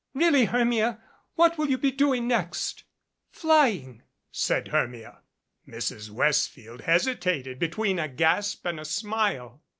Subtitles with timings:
[0.15, 0.99] Really, Hermia,
[1.35, 2.85] what will you be doing next?"
[3.29, 5.19] "Flying," said Hermia.
[5.67, 6.09] Mrs.
[6.09, 9.61] Westfield hesitated between a gasp and a smile.